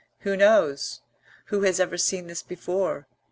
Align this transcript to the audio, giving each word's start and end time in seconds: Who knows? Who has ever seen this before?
Who 0.21 0.35
knows? 0.35 1.01
Who 1.49 1.61
has 1.61 1.79
ever 1.79 1.95
seen 1.95 2.25
this 2.25 2.41
before? 2.41 3.05